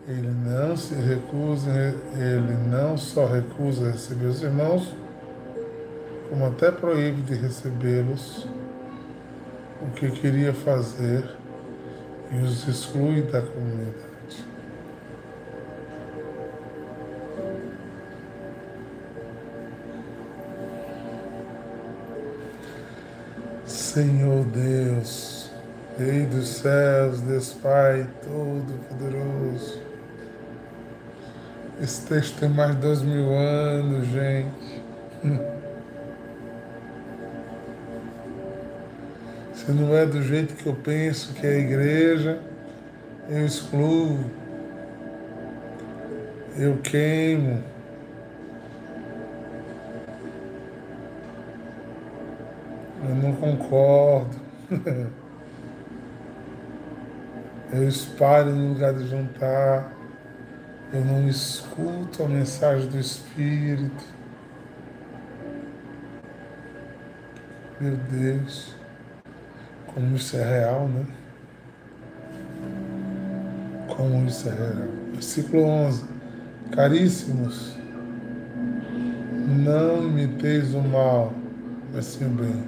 ele 0.09 0.35
não 0.45 0.77
se 0.77 0.95
recusa, 0.95 1.71
ele 2.17 2.55
não 2.69 2.99
só 2.99 3.27
recusa 3.27 3.93
receber 3.93 4.27
os 4.27 4.43
irmãos, 4.43 4.93
como 6.29 6.47
até 6.47 6.71
proíbe 6.71 7.23
de 7.23 7.35
recebê-los, 7.35 8.47
o 9.81 9.91
que 9.95 10.11
queria 10.11 10.53
fazer 10.53 11.25
e 12.31 12.37
os 12.43 12.67
exclui 12.69 13.23
da 13.23 13.41
comunidade. 13.41 14.09
Senhor 23.65 24.45
Deus, 24.45 25.51
Rei 25.99 26.27
dos 26.27 26.49
céus, 26.49 27.21
Deus 27.23 27.53
Pai 27.55 28.07
Todo-Poderoso, 28.23 29.81
esse 31.81 32.07
texto 32.07 32.41
tem 32.41 32.49
mais 32.49 32.75
dois 32.77 33.03
mil 33.03 33.33
anos, 33.33 34.07
gente. 34.09 34.83
Se 39.69 39.75
não 39.75 39.95
é 39.95 40.07
do 40.07 40.23
jeito 40.23 40.55
que 40.55 40.67
eu 40.67 40.75
penso 40.75 41.35
que 41.35 41.47
é 41.47 41.51
a 41.51 41.59
igreja, 41.59 42.41
eu 43.29 43.45
excluo, 43.45 44.19
eu 46.57 46.79
queimo. 46.79 47.63
Eu 53.07 53.15
não 53.15 53.37
concordo. 53.37 54.37
Eu 57.71 57.87
espalho 57.87 58.55
no 58.55 58.73
lugar 58.73 58.95
de 58.95 59.07
juntar. 59.07 59.93
Eu 60.91 61.05
não 61.05 61.29
escuto 61.29 62.23
a 62.23 62.27
mensagem 62.27 62.89
do 62.89 62.99
Espírito. 62.99 64.05
Meu 67.79 67.95
Deus 67.95 68.78
como 69.99 70.15
isso 70.15 70.37
é 70.37 70.45
real, 70.45 70.89
né? 70.89 71.05
Como 73.89 74.29
isso 74.29 74.49
é 74.49 74.53
real. 74.53 74.89
Versículo 75.13 75.65
11. 75.65 76.05
Caríssimos, 76.71 77.77
não 79.65 80.07
imiteis 80.07 80.73
o 80.73 80.81
mal, 80.83 81.33
mas 81.93 82.05
sim 82.05 82.27
o 82.27 82.29
bem. 82.29 82.65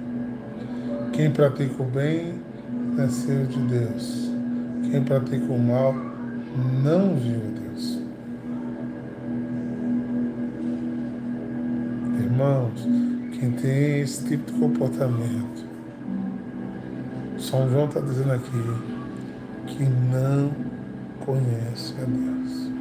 Quem 1.13 1.31
pratica 1.31 1.81
o 1.81 1.85
bem 1.85 2.41
nasceu 2.97 3.45
de 3.45 3.59
Deus. 3.59 4.29
Quem 4.91 5.01
pratica 5.01 5.53
o 5.53 5.57
mal 5.57 5.93
não 6.83 7.15
viu 7.15 7.39
Deus. 7.39 7.99
Irmãos, 12.19 12.85
quem 13.39 13.51
tem 13.51 14.01
esse 14.01 14.27
tipo 14.27 14.51
de 14.51 14.59
comportamento 14.59 15.60
são 17.51 17.69
João 17.69 17.85
está 17.85 17.99
dizendo 17.99 18.31
aqui 18.31 18.49
que 19.67 19.83
não 19.83 20.51
conhece 21.25 21.93
a 22.01 22.05
Deus. 22.05 22.71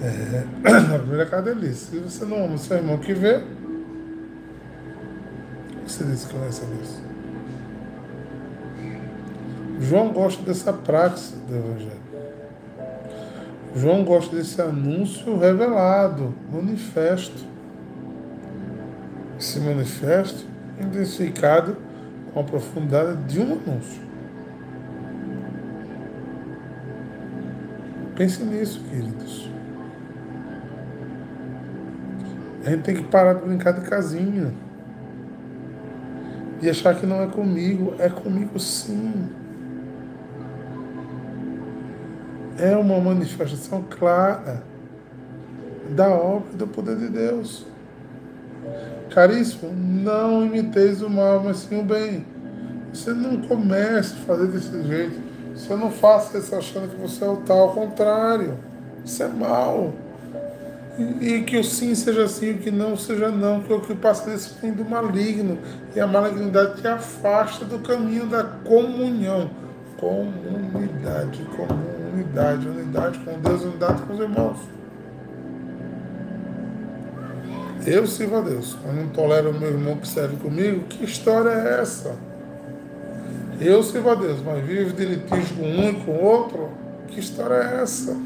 É, 0.00 0.70
na 0.88 0.98
primeira 1.00 1.26
carta 1.26 1.50
ele 1.50 1.68
disse, 1.68 1.86
se 1.86 1.98
você 1.98 2.24
não 2.24 2.44
ama 2.44 2.56
seu 2.56 2.76
irmão 2.76 2.98
que 2.98 3.12
vê, 3.12 3.42
você 5.84 6.04
diz 6.04 6.24
que 6.24 6.32
conhece 6.32 6.62
a 6.62 6.66
Deus. 6.66 7.02
João 9.80 10.12
gosta 10.12 10.40
dessa 10.44 10.72
prática 10.72 11.36
do 11.48 11.56
Evangelho. 11.56 12.02
João 13.74 14.04
gosta 14.04 14.36
desse 14.36 14.62
anúncio 14.62 15.38
revelado, 15.38 16.32
manifesto. 16.52 17.50
Esse 19.40 19.58
manifesto 19.58 20.46
intensificado 20.80 21.76
com 22.32 22.40
a 22.40 22.44
profundidade 22.44 23.22
de 23.24 23.40
um 23.40 23.52
anúncio. 23.52 24.02
Pense 28.16 28.42
nisso, 28.44 28.80
queridos. 28.88 29.50
A 32.64 32.70
gente 32.70 32.82
tem 32.82 32.94
que 32.94 33.04
parar 33.04 33.34
de 33.34 33.44
brincar 33.44 33.72
de 33.72 33.80
casinha. 33.88 34.52
E 36.60 36.70
achar 36.70 36.94
que 36.94 37.04
não 37.04 37.22
é 37.22 37.26
comigo. 37.26 37.94
É 37.98 38.08
comigo 38.08 38.58
sim. 38.60 39.28
É 42.58 42.76
uma 42.76 43.00
manifestação 43.00 43.82
clara 43.90 44.62
da 45.96 46.08
obra 46.08 46.50
e 46.52 46.56
do 46.56 46.66
poder 46.66 46.96
de 46.96 47.08
Deus. 47.08 47.66
Caríssimo, 49.14 49.72
não 49.74 50.44
imiteis 50.46 51.02
o 51.02 51.10
mal, 51.10 51.42
mas 51.44 51.58
sim 51.58 51.80
o 51.80 51.82
bem. 51.82 52.24
Você 52.92 53.12
não 53.12 53.42
comece 53.42 54.14
a 54.14 54.26
fazer 54.26 54.46
desse 54.46 54.82
jeito. 54.84 55.20
Você 55.54 55.74
não 55.76 55.90
faça 55.90 56.38
isso 56.38 56.54
achando 56.54 56.88
que 56.88 56.96
você 56.96 57.22
é 57.22 57.28
o 57.28 57.36
tal, 57.36 57.58
ao 57.58 57.74
contrário. 57.74 58.56
Isso 59.04 59.22
é 59.22 59.28
mal. 59.28 59.92
E, 60.98 61.26
e 61.26 61.42
que 61.42 61.58
o 61.58 61.64
sim 61.64 61.94
seja 61.94 62.26
sim, 62.26 62.52
o 62.52 62.58
que 62.58 62.70
não 62.70 62.96
seja 62.96 63.30
não, 63.30 63.60
que 63.60 63.72
o 63.72 63.80
que 63.80 63.94
passa 63.94 64.30
desse 64.30 64.54
vem 64.60 64.72
do 64.72 64.84
maligno. 64.84 65.58
E 65.94 66.00
a 66.00 66.06
malignidade 66.06 66.80
te 66.80 66.88
afasta 66.88 67.64
do 67.66 67.80
caminho 67.80 68.26
da 68.26 68.44
comunhão. 68.44 69.50
Comunidade, 69.98 71.46
comunidade, 71.56 72.66
unidade 72.66 73.18
com 73.18 73.38
Deus, 73.40 73.62
unidade 73.62 74.02
com 74.02 74.14
os 74.14 74.20
irmãos. 74.20 74.81
Eu 77.86 78.06
sirvo 78.06 78.36
a 78.36 78.40
Deus. 78.40 78.76
Eu 78.84 78.92
não 78.92 79.08
tolero 79.08 79.50
o 79.50 79.58
meu 79.58 79.70
irmão 79.70 79.96
que 79.96 80.06
serve 80.06 80.36
comigo. 80.36 80.84
Que 80.84 81.04
história 81.04 81.50
é 81.50 81.80
essa? 81.80 82.14
Eu 83.60 83.82
sirvo 83.82 84.10
a 84.10 84.14
Deus, 84.14 84.40
mas 84.42 84.64
vivo 84.64 84.92
de 84.92 85.04
litígio 85.04 85.56
com 85.56 85.62
um 85.62 85.90
e 85.90 85.94
com 86.04 86.12
o 86.12 86.24
outro? 86.24 86.70
Que 87.08 87.20
história 87.20 87.54
é 87.54 87.82
essa? 87.82 88.16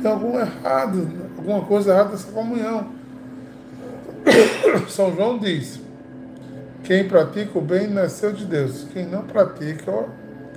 Tem 0.00 0.10
algum 0.10 0.38
errado, 0.38 1.08
alguma 1.38 1.62
coisa 1.62 1.92
errada 1.92 2.10
nessa 2.10 2.32
comunhão. 2.32 2.90
São 4.88 5.14
João 5.14 5.38
diz: 5.38 5.80
quem 6.82 7.06
pratica 7.06 7.58
o 7.58 7.62
bem 7.62 7.88
nasceu 7.88 8.32
de 8.32 8.44
Deus. 8.44 8.86
Quem 8.92 9.06
não 9.06 9.22
pratica, 9.22 10.06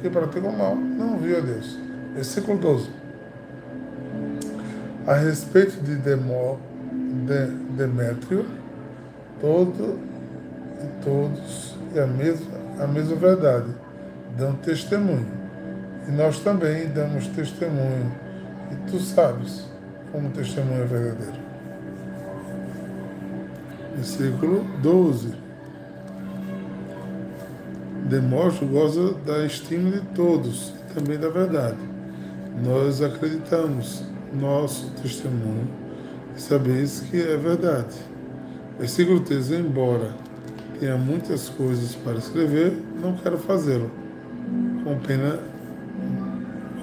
quem 0.01 0.09
pratica 0.09 0.47
o 0.47 0.57
mal, 0.57 0.75
não 0.75 1.17
viu 1.17 1.37
a 1.37 1.41
Deus. 1.41 1.77
Versículo 2.13 2.57
12 2.57 3.04
a 5.07 5.13
respeito 5.13 5.79
de, 5.83 5.95
Demó, 5.95 6.57
de 7.25 7.47
Demétrio, 7.77 8.45
todo 9.39 9.99
e 10.81 11.03
todos 11.03 11.75
e 11.93 11.99
a 11.99 12.07
mesma, 12.07 12.51
a 12.79 12.87
mesma 12.87 13.15
verdade 13.15 13.67
dão 14.37 14.53
testemunho. 14.55 15.27
E 16.07 16.11
nós 16.11 16.39
também 16.39 16.87
damos 16.89 17.27
testemunho. 17.27 18.11
E 18.71 18.91
tu 18.91 18.99
sabes 18.99 19.65
como 20.11 20.29
testemunho 20.29 20.83
é 20.83 20.85
verdadeiro. 20.85 21.45
Versículo 23.95 24.65
12. 24.81 25.33
Demóstenes 28.09 28.71
goza 28.71 29.13
da 29.25 29.45
estima 29.45 29.91
de 29.91 30.01
todos 30.13 30.69
e 30.69 30.93
também 30.93 31.17
da 31.17 31.29
verdade. 31.29 31.77
Nós 32.63 33.01
acreditamos 33.01 34.03
nosso 34.35 34.91
testemunho 35.01 35.67
e 36.35 36.41
sabeis 36.41 37.01
que 37.09 37.21
é 37.21 37.37
verdade. 37.37 37.95
Versículo 38.77 39.19
13: 39.21 39.55
Embora 39.55 40.13
tenha 40.79 40.97
muitas 40.97 41.49
coisas 41.49 41.95
para 41.95 42.17
escrever, 42.17 42.77
não 43.01 43.15
quero 43.15 43.37
fazê-lo 43.37 43.89
com 44.83 44.97
pena, 44.99 45.39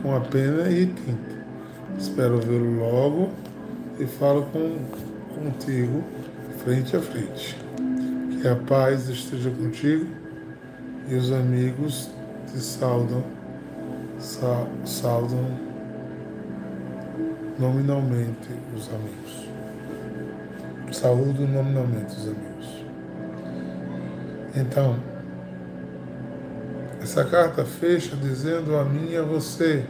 com 0.03 0.17
a 0.17 0.21
pena 0.21 0.71
e 0.71 0.87
tinta. 0.87 1.33
Espero 1.99 2.39
vê-lo 2.39 2.79
logo 2.79 3.31
e 4.01 4.07
falo 4.07 4.43
com, 4.53 4.79
contigo 5.35 6.03
frente 6.65 6.97
a 6.97 7.01
frente. 7.01 7.57
Que 8.41 8.49
a 8.49 8.57
paz 8.57 9.09
esteja 9.09 9.51
contigo 9.51 10.07
e 11.09 11.15
os 11.15 11.31
amigos 11.31 12.11
te 12.51 12.59
saudam, 12.59 13.23
saudam 14.85 15.72
nominalmente 17.59 18.49
os 18.77 18.89
amigos. 18.89 19.49
Saúdo 20.93 21.47
nominalmente 21.47 22.15
os 22.15 22.29
amigos. 22.29 22.85
Então, 24.55 24.97
essa 27.01 27.25
carta 27.25 27.65
fecha 27.65 28.15
dizendo 28.15 28.77
a 28.77 28.85
mim 28.85 29.11
e 29.11 29.17
a 29.17 29.23
você 29.23 29.85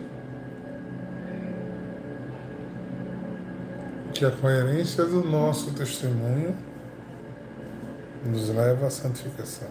que 4.14 4.24
a 4.24 4.30
coerência 4.30 5.04
do 5.04 5.24
nosso 5.24 5.72
testemunho 5.72 6.54
nos 8.24 8.48
leva 8.50 8.86
à 8.86 8.90
santificação. 8.90 9.68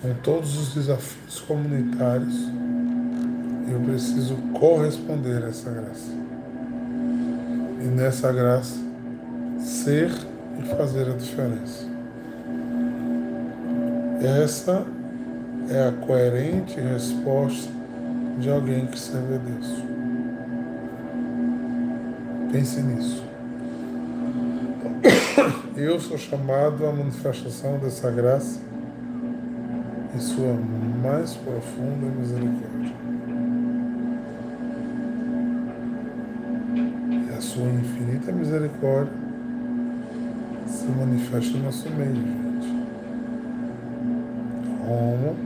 Com 0.00 0.14
todos 0.14 0.56
os 0.56 0.74
desafios 0.74 1.40
comunitários, 1.40 2.36
eu 3.70 3.80
preciso 3.80 4.36
corresponder 4.54 5.44
a 5.44 5.48
essa 5.48 5.70
graça. 5.70 6.12
E 7.80 7.84
nessa 7.84 8.32
graça, 8.32 8.76
ser 9.60 10.10
e 10.58 10.62
fazer 10.76 11.08
a 11.08 11.14
diferença. 11.14 11.86
Essa 14.20 14.84
é 15.70 15.88
a 15.88 15.92
coerente 15.92 16.80
resposta 16.80 17.70
de 18.38 18.50
alguém 18.50 18.86
que 18.86 18.98
serve 18.98 19.34
a 19.34 19.38
Deus. 19.38 19.84
Pense 22.50 22.80
nisso. 22.80 23.22
Eu 25.76 26.00
sou 26.00 26.18
chamado 26.18 26.86
à 26.86 26.92
manifestação 26.92 27.78
dessa 27.78 28.10
graça 28.10 28.60
em 30.14 30.18
sua 30.18 30.54
mais 31.02 31.34
profunda 31.34 32.06
misericórdia. 32.18 32.87
Sua 37.58 37.66
infinita 37.70 38.30
misericórdia 38.30 39.12
se 40.68 40.86
manifesta 40.86 41.58
no 41.58 41.64
nosso 41.64 41.90
meio, 41.90 42.14
gente. 42.14 42.86
Como 44.86 45.36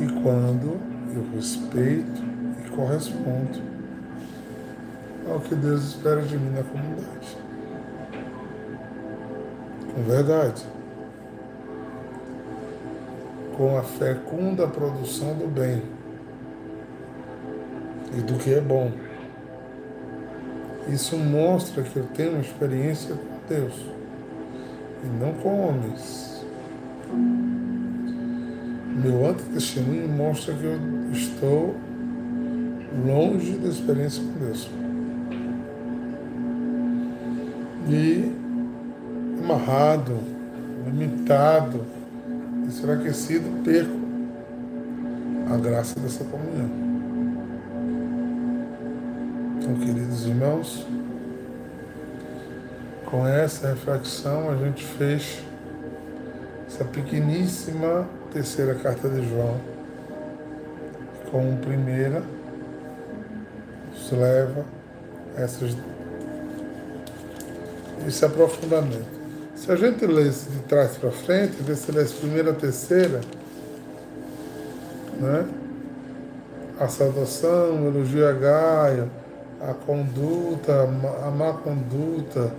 e 0.00 0.22
quando 0.22 0.80
eu 1.12 1.26
respeito 1.34 2.22
e 2.64 2.70
correspondo 2.70 3.60
ao 5.28 5.40
que 5.40 5.56
Deus 5.56 5.82
espera 5.82 6.22
de 6.22 6.38
mim 6.38 6.50
na 6.50 6.62
comunidade. 6.62 7.36
Com 9.92 10.02
verdade. 10.04 10.64
Com 13.56 13.76
a 13.76 13.82
fecunda 13.82 14.68
produção 14.68 15.34
do 15.34 15.48
bem 15.48 15.82
e 18.16 18.20
do 18.20 18.34
que 18.38 18.54
é 18.54 18.60
bom. 18.60 18.92
Isso 20.88 21.16
mostra 21.16 21.82
que 21.82 21.96
eu 21.96 22.04
tenho 22.14 22.32
uma 22.32 22.40
experiência 22.40 23.14
com 23.14 23.54
Deus 23.54 23.74
e 25.04 25.22
não 25.22 25.32
com 25.34 25.68
homens. 25.68 26.44
Meu 29.02 29.26
antitestemunho 29.26 30.08
mostra 30.08 30.54
que 30.54 30.64
eu 30.64 30.78
estou 31.12 31.74
longe 33.06 33.52
da 33.58 33.68
experiência 33.68 34.22
com 34.22 34.44
Deus. 34.44 34.70
E 37.88 38.32
amarrado, 39.42 40.18
limitado, 40.86 41.84
enfraquecido, 42.66 43.62
perco 43.64 44.02
a 45.52 45.56
graça 45.56 45.98
dessa 45.98 46.24
comunhão. 46.24 46.91
Então, 49.62 49.76
queridos 49.76 50.26
irmãos, 50.26 50.84
com 53.06 53.24
essa 53.24 53.68
reflexão 53.68 54.50
a 54.50 54.56
gente 54.56 54.84
fecha 54.84 55.40
essa 56.66 56.84
pequeníssima 56.84 58.08
terceira 58.32 58.74
carta 58.74 59.08
de 59.08 59.24
João, 59.28 59.60
como 61.30 61.58
primeira, 61.58 62.24
nos 63.92 64.10
leva 64.10 64.64
a 65.36 65.42
essas, 65.42 65.76
esse 68.08 68.24
aprofundamento. 68.24 69.22
Se 69.54 69.70
a 69.70 69.76
gente 69.76 70.04
lesse 70.06 70.50
de 70.50 70.58
trás 70.62 70.96
para 70.96 71.12
frente, 71.12 71.62
ver 71.62 71.76
se 71.76 71.92
lesse 71.92 72.14
primeira 72.14 72.50
a 72.50 72.54
terceira, 72.54 73.20
né? 75.20 75.46
a 76.80 76.88
saudação, 76.88 77.80
o 77.80 77.86
elogio 77.86 78.28
a 78.28 78.32
Gaia, 78.32 79.21
a 79.62 79.74
conduta, 79.74 80.82
a 80.82 81.30
má 81.30 81.52
conduta 81.52 82.52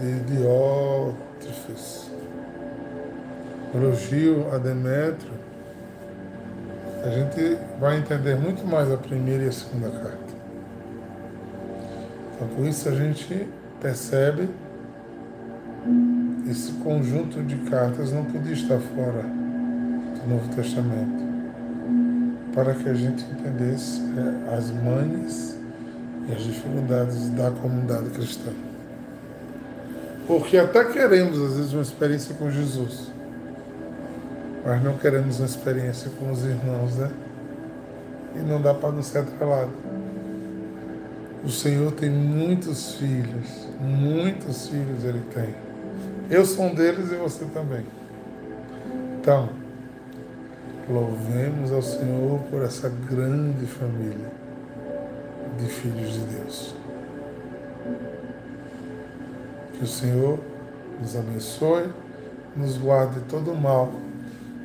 de 0.00 0.20
Diótrefes, 0.20 2.10
elogio 3.72 4.52
a 4.52 4.58
Demétrio, 4.58 5.32
a 7.04 7.10
gente 7.10 7.58
vai 7.78 7.98
entender 7.98 8.34
muito 8.34 8.66
mais 8.66 8.90
a 8.90 8.96
primeira 8.96 9.44
e 9.44 9.48
a 9.48 9.52
segunda 9.52 9.90
carta. 9.90 10.34
Então, 12.34 12.48
com 12.48 12.64
isso, 12.64 12.88
a 12.88 12.92
gente 12.92 13.48
percebe 13.80 14.48
esse 16.50 16.72
conjunto 16.72 17.42
de 17.42 17.56
cartas 17.70 18.12
não 18.12 18.24
podia 18.24 18.54
estar 18.54 18.78
fora 18.78 19.22
do 19.22 20.28
Novo 20.28 20.48
Testamento, 20.54 21.24
para 22.54 22.74
que 22.74 22.88
a 22.88 22.94
gente 22.94 23.24
entendesse 23.24 24.00
é, 24.00 24.54
as 24.56 24.70
manhas 24.70 25.63
e 26.28 26.32
as 26.32 26.42
dificuldades 26.42 27.28
da 27.30 27.50
comunidade 27.50 28.10
cristã. 28.10 28.50
Porque 30.26 30.56
até 30.56 30.84
queremos, 30.84 31.38
às 31.38 31.56
vezes, 31.56 31.72
uma 31.72 31.82
experiência 31.82 32.34
com 32.34 32.50
Jesus, 32.50 33.12
mas 34.64 34.82
não 34.82 34.96
queremos 34.96 35.38
uma 35.38 35.46
experiência 35.46 36.10
com 36.18 36.30
os 36.30 36.42
irmãos, 36.44 36.96
né? 36.96 37.10
E 38.34 38.38
não 38.38 38.60
dá 38.60 38.72
para 38.72 38.90
nos 38.90 39.06
ser 39.06 39.18
atrelado. 39.18 39.70
O 41.44 41.50
Senhor 41.50 41.92
tem 41.92 42.08
muitos 42.08 42.94
filhos, 42.94 43.68
muitos 43.78 44.68
filhos 44.68 45.04
Ele 45.04 45.20
tem. 45.34 45.54
Eu 46.30 46.46
sou 46.46 46.64
um 46.64 46.74
deles 46.74 47.12
e 47.12 47.16
você 47.16 47.44
também. 47.44 47.84
Então, 49.20 49.50
louvemos 50.88 51.70
ao 51.70 51.82
Senhor 51.82 52.40
por 52.50 52.62
essa 52.62 52.88
grande 52.88 53.66
família 53.66 54.43
de 55.58 55.66
filhos 55.66 56.12
de 56.12 56.20
Deus. 56.20 56.74
Que 59.72 59.84
o 59.84 59.86
Senhor 59.86 60.38
nos 61.00 61.16
abençoe, 61.16 61.90
nos 62.56 62.78
guarde 62.78 63.20
de 63.20 63.26
todo 63.26 63.52
o 63.52 63.60
mal 63.60 63.92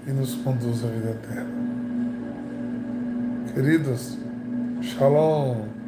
e 0.06 0.12
nos 0.12 0.36
conduza 0.36 0.88
à 0.88 0.92
vida 0.92 1.10
eterna. 1.12 1.60
Queridos, 3.54 4.18
Shalom. 4.82 5.79